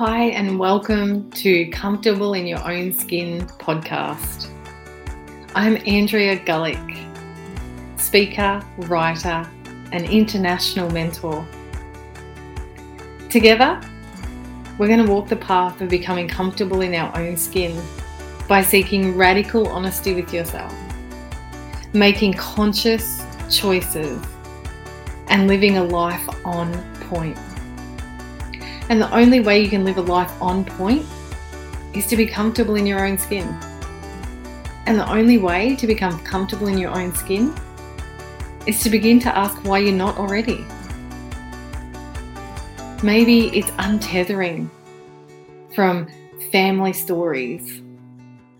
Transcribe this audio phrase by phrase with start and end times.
[0.00, 4.48] Hi, and welcome to Comfortable in Your Own Skin podcast.
[5.54, 7.06] I'm Andrea Gullick,
[8.00, 9.46] speaker, writer,
[9.92, 11.46] and international mentor.
[13.28, 13.78] Together,
[14.78, 17.78] we're going to walk the path of becoming comfortable in our own skin
[18.48, 20.74] by seeking radical honesty with yourself,
[21.92, 24.18] making conscious choices,
[25.26, 27.36] and living a life on point.
[28.90, 31.06] And the only way you can live a life on point
[31.94, 33.46] is to be comfortable in your own skin.
[34.86, 37.54] And the only way to become comfortable in your own skin
[38.66, 40.64] is to begin to ask why you're not already.
[43.04, 44.68] Maybe it's untethering
[45.72, 46.08] from
[46.50, 47.82] family stories,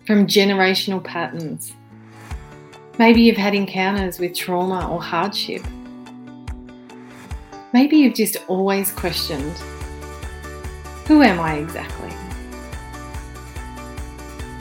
[0.07, 1.73] from generational patterns.
[2.97, 5.61] Maybe you've had encounters with trauma or hardship.
[7.73, 9.61] Maybe you've just always questioned
[11.11, 12.09] who am I exactly?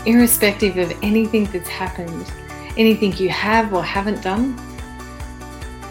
[0.05, 2.27] Irrespective of anything that's happened,
[2.77, 4.57] anything you have or haven't done,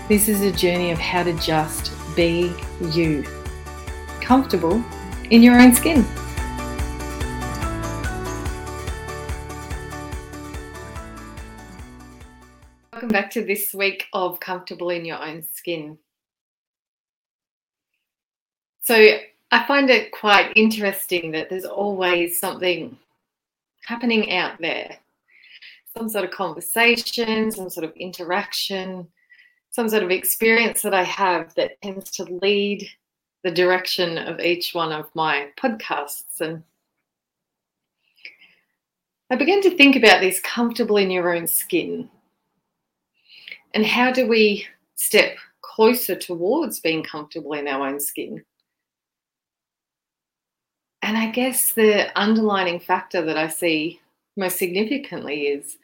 [0.10, 2.54] this is a journey of how to just be
[2.92, 3.24] you,
[4.20, 4.84] comfortable
[5.30, 6.06] in your own skin.
[12.92, 16.00] Welcome back to this week of Comfortable in Your Own Skin.
[18.82, 19.20] So,
[19.52, 22.98] I find it quite interesting that there's always something
[23.86, 25.00] happening out there
[25.98, 29.08] some sort of conversation, some sort of interaction,
[29.72, 32.88] some sort of experience that I have that tends to lead
[33.44, 36.42] the direction of each one of my podcasts.
[36.42, 36.64] And
[39.30, 42.10] I began to think about this comfortable in your own skin.
[43.74, 48.44] And how do we step closer towards being comfortable in our own skin?
[51.10, 54.00] And I guess the underlining factor that I see
[54.38, 55.80] most significantly is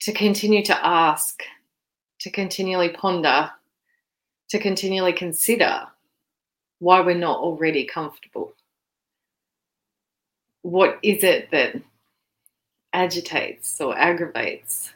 [0.00, 1.42] to continue to ask,
[2.20, 3.50] to continually ponder,
[4.48, 5.82] to continually consider
[6.78, 8.54] why we're not already comfortable.
[10.62, 11.76] What is it that
[12.94, 14.94] agitates or aggravates?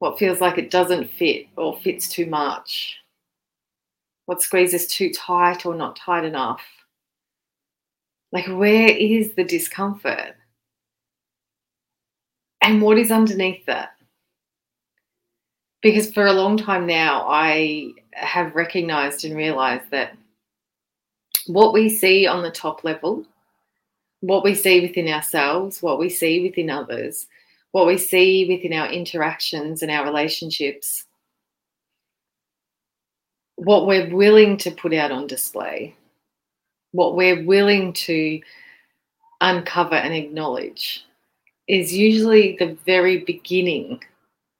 [0.00, 2.96] What feels like it doesn't fit or fits too much?
[4.26, 6.62] What squeezes too tight or not tight enough?
[8.32, 10.34] Like, where is the discomfort?
[12.62, 13.90] And what is underneath that?
[15.82, 20.16] Because for a long time now, I have recognized and realized that
[21.46, 23.26] what we see on the top level,
[24.20, 27.26] what we see within ourselves, what we see within others,
[27.72, 31.04] what we see within our interactions and our relationships,
[33.56, 35.96] what we're willing to put out on display
[36.92, 38.40] what we're willing to
[39.40, 41.04] uncover and acknowledge
[41.68, 44.02] is usually the very beginning,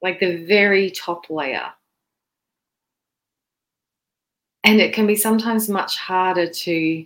[0.01, 1.71] like the very top layer.
[4.63, 7.05] And it can be sometimes much harder to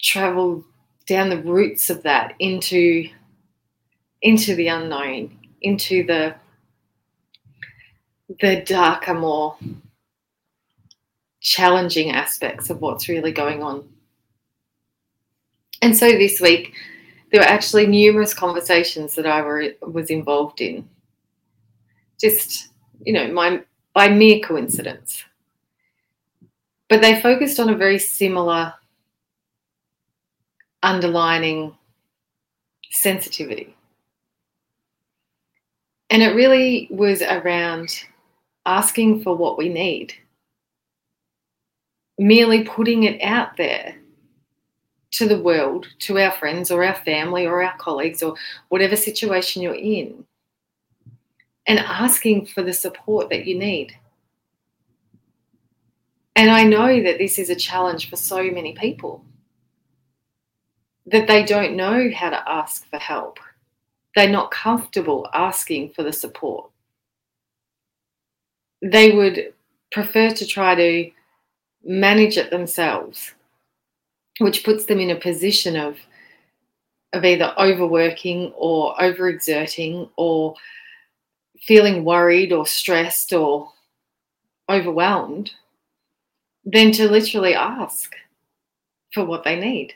[0.00, 0.64] travel
[1.06, 3.08] down the roots of that into
[4.22, 6.34] into the unknown, into the
[8.40, 9.56] the darker, more
[11.40, 13.91] challenging aspects of what's really going on.
[15.82, 16.74] And so this week,
[17.30, 20.88] there were actually numerous conversations that I were, was involved in.
[22.20, 22.68] Just,
[23.04, 23.62] you know, my,
[23.92, 25.24] by mere coincidence.
[26.88, 28.72] But they focused on a very similar
[30.84, 31.76] underlining
[32.90, 33.74] sensitivity.
[36.10, 38.04] And it really was around
[38.66, 40.12] asking for what we need,
[42.18, 43.96] merely putting it out there
[45.12, 48.34] to the world, to our friends or our family or our colleagues or
[48.68, 50.24] whatever situation you're in,
[51.66, 53.96] and asking for the support that you need.
[56.34, 59.24] And I know that this is a challenge for so many people
[61.06, 63.38] that they don't know how to ask for help.
[64.14, 66.70] They're not comfortable asking for the support.
[68.80, 69.52] They would
[69.90, 71.10] prefer to try to
[71.84, 73.34] manage it themselves
[74.38, 75.98] which puts them in a position of
[77.12, 80.54] of either overworking or overexerting or
[81.60, 83.70] feeling worried or stressed or
[84.70, 85.52] overwhelmed
[86.64, 88.14] than to literally ask
[89.12, 89.92] for what they need.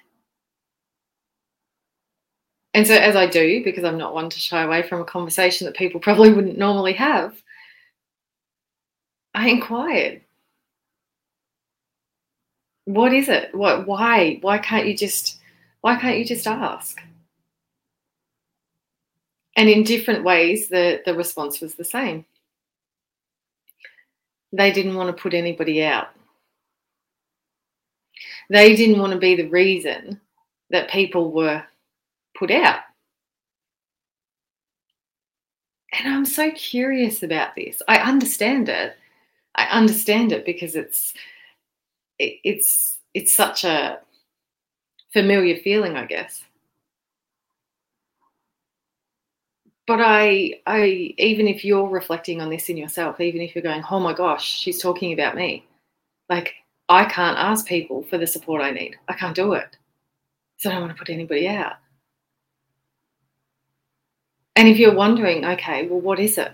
[2.74, 5.64] And so, as I do, because I'm not one to shy away from a conversation
[5.64, 7.40] that people probably wouldn't normally have,
[9.34, 10.20] I inquired
[12.86, 13.54] What is it?
[13.54, 14.38] What why?
[14.40, 15.38] Why can't you just
[15.80, 17.00] why can't you just ask?
[19.56, 22.24] And in different ways the, the response was the same.
[24.52, 26.08] They didn't want to put anybody out.
[28.50, 30.20] They didn't want to be the reason
[30.70, 31.64] that people were
[32.38, 32.80] put out.
[35.92, 37.82] And I'm so curious about this.
[37.88, 38.96] I understand it.
[39.56, 41.14] I understand it because it's
[42.18, 43.98] it, it's it's such a
[45.12, 46.42] familiar feeling, I guess.
[49.86, 53.84] But I I even if you're reflecting on this in yourself, even if you're going,
[53.90, 55.64] "Oh my gosh, she's talking about me."
[56.28, 56.54] Like
[56.88, 58.96] I can't ask people for the support I need.
[59.08, 59.76] I can't do it.
[60.58, 61.74] So I don't want to put anybody out.
[64.56, 66.52] And if you're wondering, okay, well, what is it?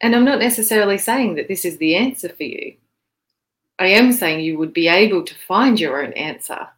[0.00, 2.74] And I'm not necessarily saying that this is the answer for you.
[3.78, 6.68] I am saying you would be able to find your own answer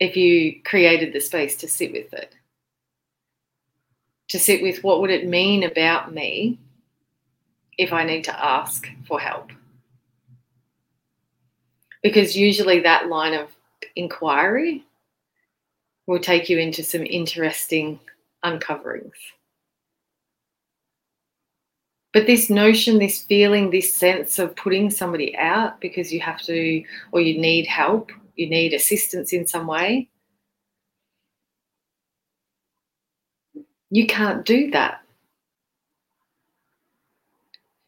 [0.00, 2.34] if you created the space to sit with it.
[4.30, 6.58] To sit with what would it mean about me
[7.78, 9.52] if I need to ask for help.
[12.02, 13.48] Because usually that line of
[13.94, 14.84] inquiry
[16.06, 18.00] will take you into some interesting
[18.42, 19.12] uncoverings.
[22.12, 26.84] But this notion, this feeling, this sense of putting somebody out because you have to
[27.10, 30.08] or you need help, you need assistance in some way,
[33.90, 35.00] you can't do that.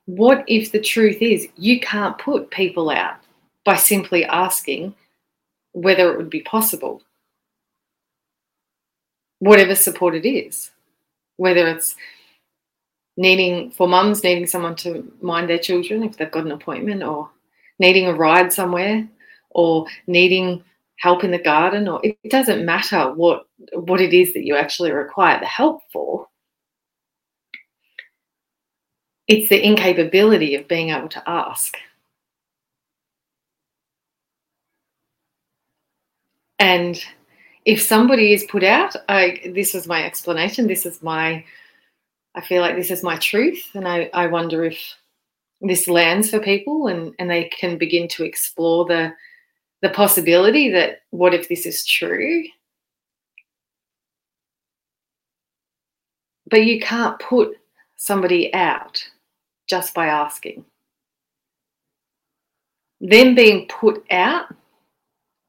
[0.07, 3.17] What if the truth is you can't put people out
[3.65, 4.95] by simply asking
[5.73, 7.03] whether it would be possible?
[9.45, 10.71] whatever support it is,
[11.37, 11.97] whether it's
[13.17, 17.31] needing for mums needing someone to mind their children if they've got an appointment or
[17.79, 19.09] needing a ride somewhere
[19.51, 20.63] or needing
[20.97, 24.91] help in the garden or it doesn't matter what what it is that you actually
[24.93, 26.27] require the help for
[29.27, 31.77] it's the incapability of being able to ask
[36.59, 37.05] and
[37.65, 40.67] if somebody is put out, I, this is my explanation.
[40.67, 41.45] This is my,
[42.35, 43.71] I feel like this is my truth.
[43.75, 44.79] And I, I wonder if
[45.61, 49.13] this lands for people and, and they can begin to explore the,
[49.83, 52.45] the possibility that what if this is true?
[56.51, 57.57] But you can't put
[57.97, 59.03] somebody out
[59.69, 60.65] just by asking.
[63.01, 64.47] Them being put out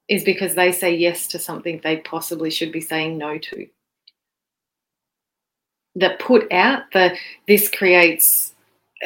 [0.08, 3.68] is because they say yes to something they possibly should be saying no to.
[5.96, 7.16] That put out the
[7.48, 8.54] this creates,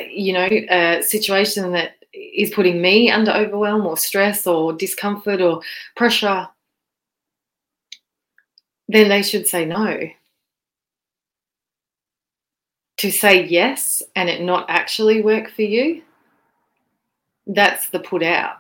[0.10, 5.62] you know, a situation that is putting me under overwhelm or stress or discomfort or
[5.96, 6.48] pressure,
[8.88, 10.10] then they should say no.
[12.98, 16.02] To say yes and it not actually work for you,
[17.46, 18.60] that's the put out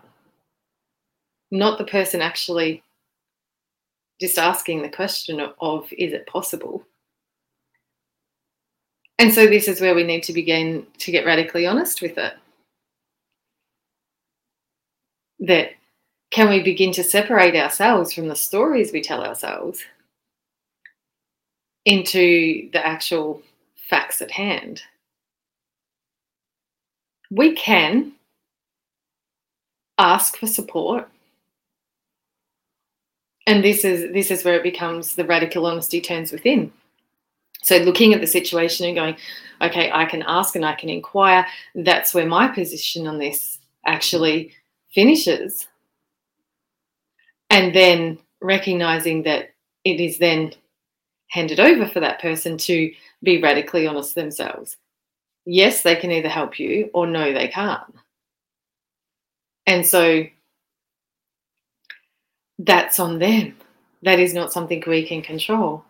[1.51, 2.83] not the person actually
[4.19, 6.85] just asking the question of, is it possible?
[9.19, 12.33] And so this is where we need to begin to get radically honest with it.
[15.39, 15.71] That
[16.31, 19.81] can we begin to separate ourselves from the stories we tell ourselves
[21.85, 23.41] into the actual
[23.89, 24.81] facts at hand?
[27.29, 28.13] We can
[29.97, 31.09] ask for support
[33.45, 36.71] and this is this is where it becomes the radical honesty turns within
[37.61, 39.15] so looking at the situation and going
[39.61, 44.51] okay i can ask and i can inquire that's where my position on this actually
[44.93, 45.67] finishes
[47.49, 49.49] and then recognizing that
[49.83, 50.53] it is then
[51.27, 52.91] handed over for that person to
[53.23, 54.77] be radically honest themselves
[55.45, 57.95] yes they can either help you or no they can't
[59.67, 60.23] and so
[62.59, 63.55] that's on them.
[64.03, 65.83] That is not something we can control.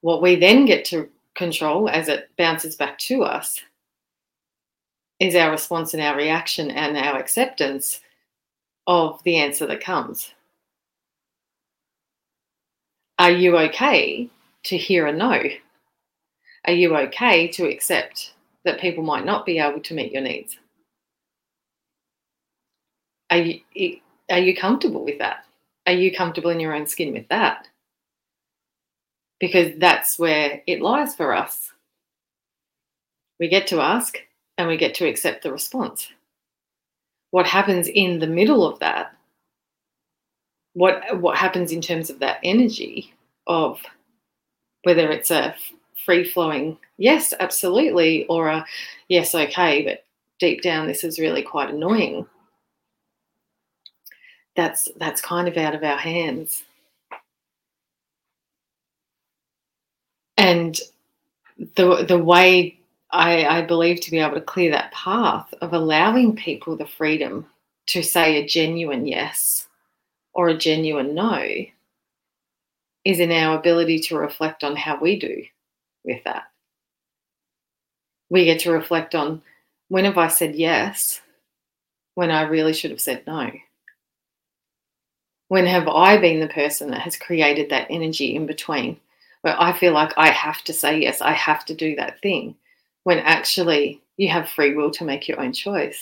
[0.00, 3.60] What we then get to control as it bounces back to us
[5.18, 8.00] is our response and our reaction and our acceptance
[8.86, 10.32] of the answer that comes.
[13.18, 14.30] Are you okay
[14.64, 15.42] to hear a no?
[16.66, 18.32] Are you okay to accept
[18.64, 20.56] that people might not be able to meet your needs?
[23.30, 23.60] Are you,
[24.30, 25.44] are you comfortable with that?
[25.86, 27.68] are you comfortable in your own skin with that?
[29.40, 31.72] Because that's where it lies for us.
[33.40, 34.18] We get to ask
[34.58, 36.08] and we get to accept the response.
[37.30, 39.14] what happens in the middle of that,
[40.74, 43.12] what what happens in terms of that energy
[43.46, 43.80] of
[44.84, 45.54] whether it's a
[46.04, 48.66] free flowing yes, absolutely, or a
[49.08, 50.04] yes, okay, but
[50.38, 52.26] deep down this is really quite annoying.
[54.56, 56.64] That's that's kind of out of our hands.
[60.40, 60.80] And
[61.76, 62.80] the the way
[63.10, 67.46] I, I believe to be able to clear that path of allowing people the freedom
[67.88, 69.68] to say a genuine yes
[70.32, 71.46] or a genuine no
[73.04, 75.44] is in our ability to reflect on how we do
[76.04, 76.44] with that.
[78.30, 79.42] We get to reflect on
[79.88, 81.20] when have I said yes
[82.14, 83.50] when I really should have said no?
[85.48, 89.00] When have I been the person that has created that energy in between
[89.42, 92.56] where I feel like I have to say yes, I have to do that thing?
[93.04, 96.00] when actually you have free will to make your own choice.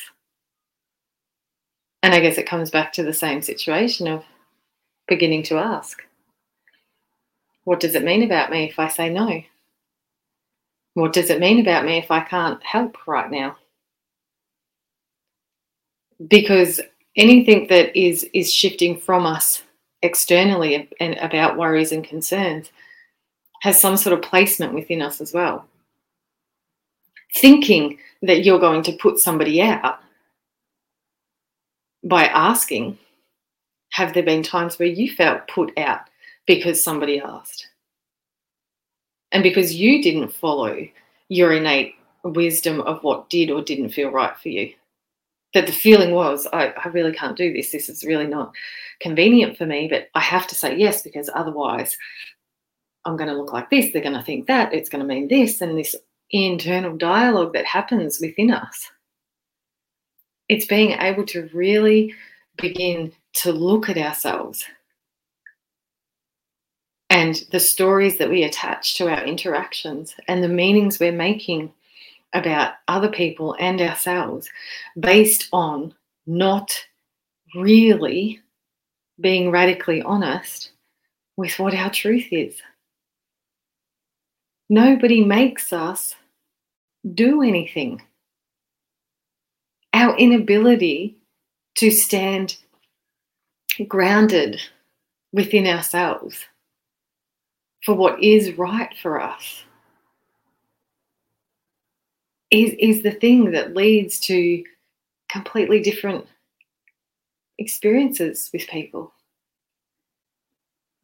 [2.03, 4.25] And I guess it comes back to the same situation of
[5.07, 6.03] beginning to ask
[7.65, 9.43] what does it mean about me if I say no?
[10.95, 13.57] What does it mean about me if I can't help right now?
[16.27, 16.81] Because
[17.15, 19.65] anything that is is shifting from us
[20.01, 22.71] externally and about worries and concerns
[23.63, 25.69] has some sort of placement within us as well
[27.35, 30.01] thinking that you're going to put somebody out
[32.05, 32.99] by asking,
[33.91, 36.01] have there been times where you felt put out
[36.47, 37.69] because somebody asked?
[39.33, 40.87] And because you didn't follow
[41.29, 44.73] your innate wisdom of what did or didn't feel right for you.
[45.55, 47.73] That the feeling was, I, I really can't do this.
[47.73, 48.55] This is really not
[49.01, 51.97] convenient for me, but I have to say yes because otherwise
[53.09, 53.93] I'm going to look like this.
[53.93, 54.73] They're going to think that.
[54.73, 55.61] It's going to mean this.
[55.61, 55.97] And this
[56.31, 58.91] internal dialogue that happens within us.
[60.49, 62.15] It's being able to really
[62.57, 64.65] begin to look at ourselves
[67.11, 71.73] and the stories that we attach to our interactions and the meanings we're making
[72.33, 74.49] about other people and ourselves
[74.99, 75.95] based on
[76.27, 76.79] not
[77.55, 78.41] really
[79.21, 80.73] being radically honest
[81.37, 82.61] with what our truth is.
[84.69, 86.15] Nobody makes us
[87.15, 88.03] do anything.
[89.95, 91.17] Our inability
[91.77, 92.57] to stand
[93.87, 94.61] grounded
[95.33, 96.45] within ourselves
[97.85, 99.63] for what is right for us
[102.51, 104.65] is, is the thing that leads to
[105.31, 106.27] completely different
[107.59, 109.13] experiences with people.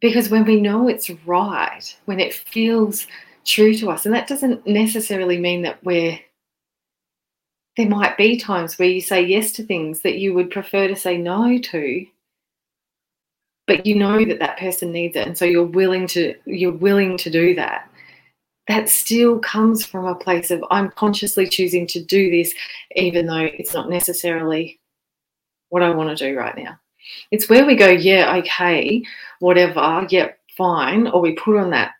[0.00, 3.06] Because when we know it's right, when it feels
[3.44, 4.06] true to us.
[4.06, 6.18] And that doesn't necessarily mean that we're
[7.76, 10.94] there might be times where you say yes to things that you would prefer to
[10.94, 12.06] say no to
[13.66, 15.26] but you know that that person needs it.
[15.26, 17.90] And so you're willing to you're willing to do that.
[18.68, 22.52] That still comes from a place of i'm consciously choosing to do this
[22.96, 24.80] even though it's not necessarily
[25.68, 26.78] what i want to do right now.
[27.30, 29.02] It's where we go yeah okay
[29.40, 31.92] whatever yep fine or we put on that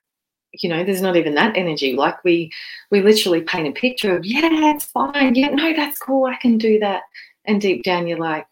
[0.62, 1.94] you know there's not even that energy.
[1.94, 2.50] Like we
[2.90, 5.34] we literally paint a picture of yeah it's fine.
[5.34, 6.26] Yeah no that's cool.
[6.26, 7.02] I can do that.
[7.46, 8.46] And deep down you're like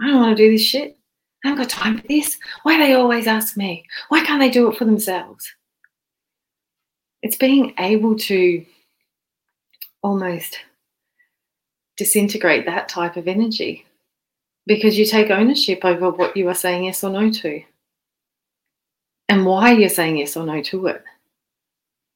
[0.00, 0.96] i don't want to do this shit.
[1.44, 2.36] I haven't got time for this.
[2.62, 3.84] Why do they always ask me?
[4.08, 5.50] Why can't they do it for themselves?
[7.22, 8.64] It's being able to
[10.02, 10.58] almost
[11.96, 13.84] disintegrate that type of energy
[14.66, 17.62] because you take ownership over what you are saying yes or no to
[19.28, 21.02] and why you're saying yes or no to it,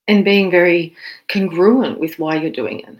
[0.09, 0.97] and being very
[1.29, 2.97] congruent with why you're doing it.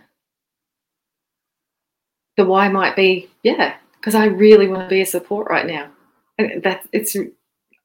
[2.37, 5.91] The why might be, yeah, because I really want to be a support right now.
[6.39, 7.17] And that it's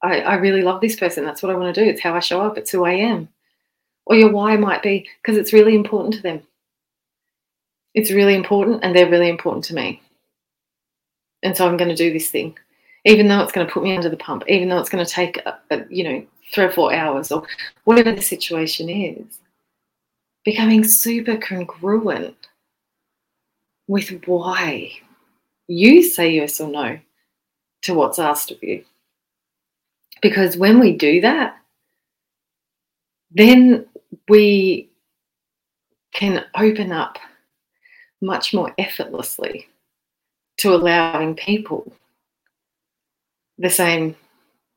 [0.01, 1.25] I, I really love this person.
[1.25, 1.89] That's what I want to do.
[1.89, 2.57] It's how I show up.
[2.57, 3.29] It's who I am.
[4.05, 6.41] Or your why might be because it's really important to them.
[7.93, 10.01] It's really important and they're really important to me.
[11.43, 12.57] And so I'm going to do this thing
[13.07, 15.09] even though it's going to put me under the pump, even though it's going to
[15.09, 17.47] take, a, a, you know, three or four hours or
[17.85, 19.39] whatever the situation is.
[20.43, 22.35] Becoming super congruent
[23.87, 24.91] with why
[25.67, 26.99] you say yes or no
[27.83, 28.83] to what's asked of you.
[30.21, 31.57] Because when we do that,
[33.31, 33.85] then
[34.27, 34.89] we
[36.13, 37.17] can open up
[38.21, 39.67] much more effortlessly
[40.57, 41.93] to allowing people
[43.57, 44.15] the same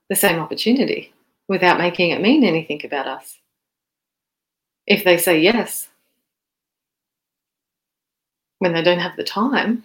[0.08, 1.12] the same opportunity
[1.48, 3.38] without making it mean anything about us.
[4.86, 5.88] If they say yes
[8.58, 9.84] when they don't have the time,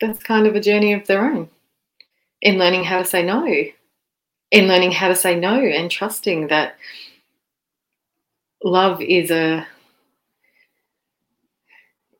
[0.00, 1.48] that's kind of a journey of their own
[2.42, 6.76] in learning how to say no, in learning how to say no and trusting that
[8.62, 9.66] love is a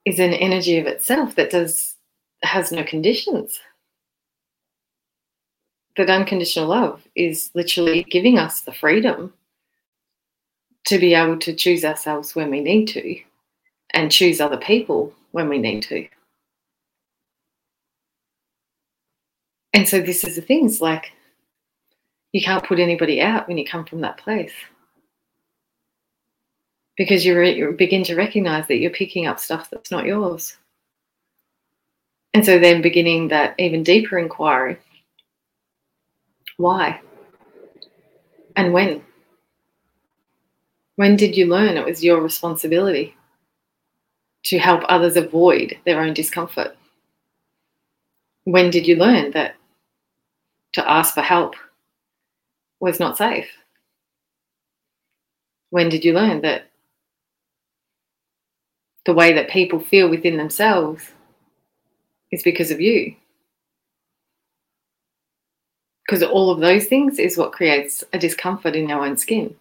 [0.05, 1.96] is an energy of itself that does
[2.47, 3.59] has no conditions.
[5.97, 9.33] That unconditional love is literally giving us the freedom
[10.87, 13.21] to be able to choose ourselves when we need to
[13.95, 16.07] and choose other people when we need to.
[19.73, 21.13] And so this is the things like
[22.33, 24.53] you can't put anybody out when you come from that place.
[26.97, 30.57] Because you, re- begin to recognize that you're picking up stuff that's not yours.
[32.37, 34.77] And so then beginning that even deeper inquiry
[36.59, 37.01] why?
[38.55, 39.03] And when?
[40.97, 43.17] When did you learn it was your responsibility
[44.45, 46.77] to help others avoid their own discomfort?
[48.45, 49.55] When did you learn that
[50.75, 51.55] to ask for help
[52.81, 53.49] was not safe?
[55.71, 56.67] When did you learn that
[59.07, 61.13] the way that people feel within themselves
[62.33, 63.15] is because of you?
[66.07, 69.57] Because all of those things is what creates a discomfort in our own skin.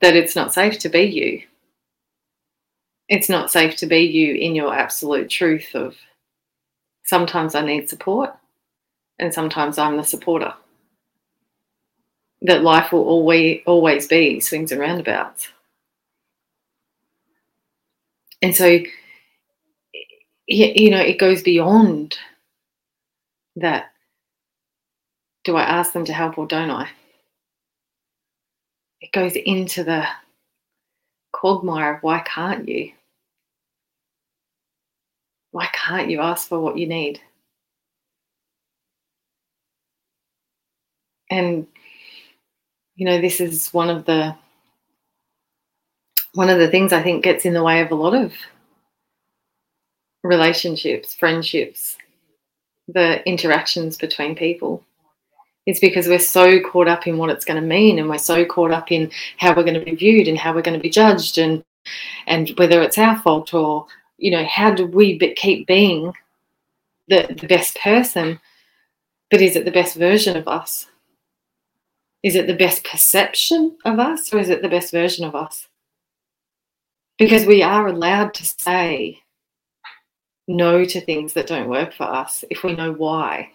[0.00, 1.42] That it's not safe to be you.
[3.08, 5.96] It's not safe to be you in your absolute truth of
[7.04, 8.34] sometimes I need support
[9.18, 10.52] and sometimes I'm the supporter.
[12.42, 15.48] That life will always always be swings and roundabouts.
[18.42, 18.78] And so
[20.48, 22.18] you know, it goes beyond
[23.56, 23.92] that.
[25.44, 26.88] Do I ask them to help or don't I?
[29.00, 30.06] It goes into the
[31.32, 32.92] quagmire of why can't you?
[35.52, 37.20] Why can't you ask for what you need?
[41.30, 41.66] and
[42.96, 44.34] you know this is one of the
[46.34, 48.32] one of the things i think gets in the way of a lot of
[50.22, 51.96] relationships friendships
[52.88, 54.82] the interactions between people
[55.66, 58.44] is because we're so caught up in what it's going to mean and we're so
[58.44, 60.90] caught up in how we're going to be viewed and how we're going to be
[60.90, 61.62] judged and
[62.26, 66.12] and whether it's our fault or you know how do we keep being
[67.08, 68.40] the, the best person
[69.30, 70.86] but is it the best version of us
[72.22, 75.68] is it the best perception of us or is it the best version of us?
[77.16, 79.20] Because we are allowed to say
[80.48, 83.50] no to things that don't work for us if we know why,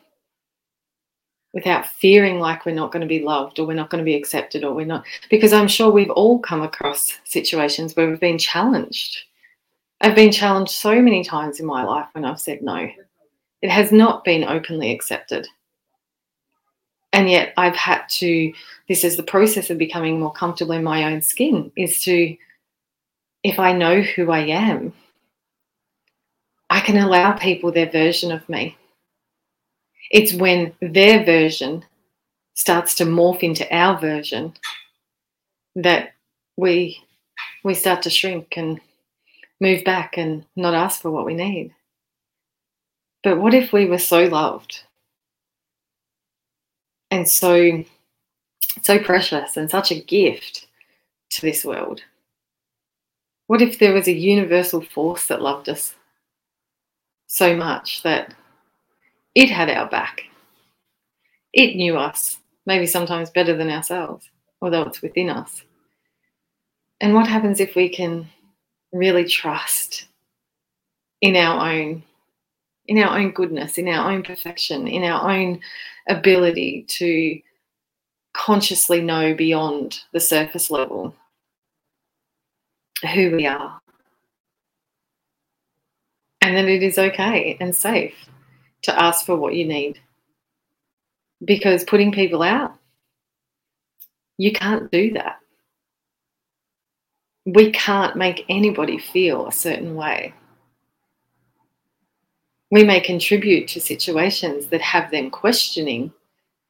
[1.54, 4.16] without fearing like we're not going to be loved or we're not going to be
[4.16, 5.04] accepted or we're not.
[5.30, 9.18] Because I'm sure we've all come across situations where we've been challenged.
[10.02, 12.90] I've been challenged so many times in my life when I've said no.
[13.62, 15.48] It has not been openly accepted
[17.14, 18.52] and yet I've had to,
[18.90, 22.36] this is the process of becoming more comfortable in my own skin, is to,
[23.44, 24.94] if I know who I am,
[26.74, 28.76] I can allow people their version of me.
[30.10, 31.86] It's when their version
[32.56, 34.56] starts to morph into our version
[35.76, 36.14] that
[36.58, 37.00] we
[37.64, 38.82] we start to shrink and
[39.62, 41.76] move back and not ask for what we need.
[43.22, 44.82] But what if we were so loved
[47.12, 47.84] and so
[48.82, 50.66] so precious and such a gift
[51.34, 52.02] to this world.
[53.46, 55.94] What if there was a universal force that loved us
[57.34, 58.36] so much that
[59.34, 60.26] it had our back?
[61.52, 64.30] It knew us, maybe sometimes better than ourselves,
[64.62, 65.64] although it's within us.
[67.02, 68.30] And what happens if we can
[68.92, 70.06] really trust
[71.22, 72.04] in our own
[72.86, 75.62] in our own goodness, in our own perfection, in our own
[76.10, 77.40] ability to
[78.34, 81.16] consciously know beyond the surface level
[83.14, 83.80] who we are.
[86.44, 88.14] And that it is okay and safe
[88.84, 90.00] to ask for what you need.
[91.44, 92.76] Because putting people out,
[94.38, 95.40] you can't do that.
[97.46, 100.34] We can't make anybody feel a certain way
[102.74, 106.12] we may contribute to situations that have them questioning,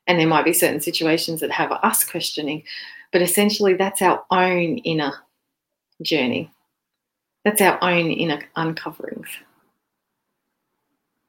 [0.05, 2.61] and there might be certain situations that have us questioning,
[3.13, 5.13] but essentially that's our own inner
[6.01, 6.51] journey.
[7.45, 9.29] That's our own inner uncoverings.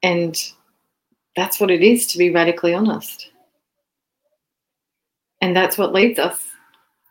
[0.05, 0.39] And
[1.35, 3.31] that's what it is to be radically honest.
[5.41, 6.47] And that's what leads us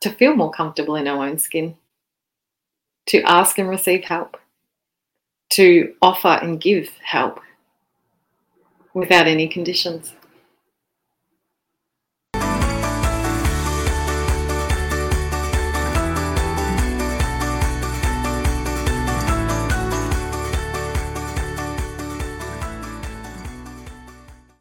[0.02, 1.76] to feel more comfortable in our own skin,
[3.06, 4.36] to ask and receive help,
[5.54, 7.40] to offer and give help
[8.94, 10.14] without any conditions.